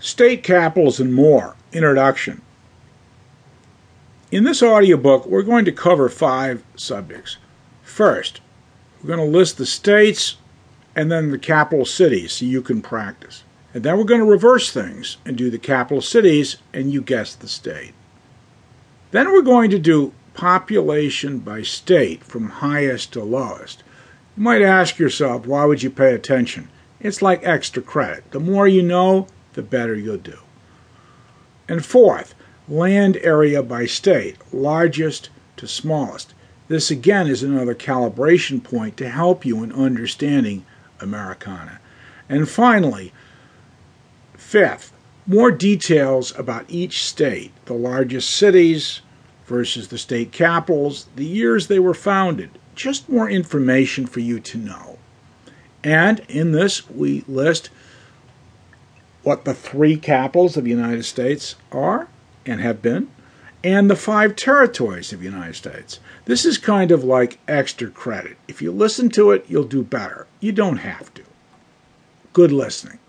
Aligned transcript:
State 0.00 0.44
Capitals 0.44 1.00
and 1.00 1.12
More 1.12 1.56
Introduction. 1.72 2.40
In 4.30 4.44
this 4.44 4.62
audiobook, 4.62 5.26
we're 5.26 5.42
going 5.42 5.64
to 5.64 5.72
cover 5.72 6.08
five 6.08 6.62
subjects. 6.76 7.38
First, 7.82 8.40
we're 9.00 9.08
going 9.08 9.18
to 9.18 9.38
list 9.38 9.58
the 9.58 9.66
states 9.66 10.36
and 10.94 11.10
then 11.10 11.30
the 11.32 11.38
capital 11.38 11.84
cities 11.84 12.34
so 12.34 12.44
you 12.44 12.62
can 12.62 12.80
practice. 12.80 13.42
And 13.74 13.82
then 13.82 13.98
we're 13.98 14.04
going 14.04 14.20
to 14.20 14.26
reverse 14.26 14.70
things 14.70 15.16
and 15.24 15.36
do 15.36 15.50
the 15.50 15.58
capital 15.58 16.00
cities 16.00 16.58
and 16.72 16.92
you 16.92 17.02
guess 17.02 17.34
the 17.34 17.48
state. 17.48 17.92
Then 19.10 19.32
we're 19.32 19.42
going 19.42 19.70
to 19.70 19.78
do 19.78 20.12
population 20.34 21.40
by 21.40 21.62
state 21.62 22.22
from 22.22 22.48
highest 22.48 23.12
to 23.14 23.24
lowest. 23.24 23.82
You 24.36 24.44
might 24.44 24.62
ask 24.62 24.98
yourself, 24.98 25.46
why 25.46 25.64
would 25.64 25.82
you 25.82 25.90
pay 25.90 26.14
attention? 26.14 26.68
It's 27.00 27.20
like 27.20 27.44
extra 27.44 27.82
credit. 27.82 28.30
The 28.30 28.40
more 28.40 28.68
you 28.68 28.82
know, 28.82 29.26
the 29.54 29.62
better 29.62 29.94
you'll 29.94 30.16
do. 30.18 30.38
And 31.68 31.84
fourth, 31.84 32.34
land 32.68 33.16
area 33.18 33.62
by 33.62 33.86
state, 33.86 34.36
largest 34.52 35.30
to 35.56 35.66
smallest. 35.66 36.34
This 36.68 36.90
again 36.90 37.26
is 37.26 37.42
another 37.42 37.74
calibration 37.74 38.62
point 38.62 38.96
to 38.98 39.08
help 39.08 39.44
you 39.44 39.62
in 39.62 39.72
understanding 39.72 40.64
Americana. 41.00 41.80
And 42.28 42.48
finally, 42.48 43.12
fifth, 44.34 44.92
more 45.26 45.50
details 45.50 46.38
about 46.38 46.64
each 46.68 47.04
state, 47.04 47.52
the 47.66 47.74
largest 47.74 48.30
cities 48.30 49.00
versus 49.46 49.88
the 49.88 49.98
state 49.98 50.30
capitals, 50.32 51.06
the 51.16 51.24
years 51.24 51.66
they 51.66 51.78
were 51.78 51.94
founded, 51.94 52.50
just 52.74 53.08
more 53.08 53.28
information 53.28 54.06
for 54.06 54.20
you 54.20 54.38
to 54.40 54.58
know. 54.58 54.98
And 55.82 56.20
in 56.28 56.52
this, 56.52 56.88
we 56.90 57.24
list 57.26 57.70
what 59.28 59.44
the 59.44 59.52
three 59.52 59.98
capitals 59.98 60.56
of 60.56 60.64
the 60.64 60.70
United 60.70 61.04
States 61.04 61.54
are 61.70 62.08
and 62.46 62.62
have 62.62 62.80
been, 62.80 63.10
and 63.62 63.90
the 63.90 63.94
five 63.94 64.34
territories 64.34 65.12
of 65.12 65.18
the 65.18 65.26
United 65.26 65.54
States. 65.54 66.00
This 66.24 66.46
is 66.46 66.56
kind 66.56 66.90
of 66.90 67.04
like 67.04 67.38
extra 67.46 67.90
credit. 67.90 68.38
If 68.48 68.62
you 68.62 68.72
listen 68.72 69.10
to 69.10 69.32
it, 69.32 69.44
you'll 69.46 69.64
do 69.64 69.82
better. 69.82 70.26
You 70.40 70.52
don't 70.52 70.78
have 70.78 71.12
to. 71.12 71.22
Good 72.32 72.50
listening. 72.50 73.00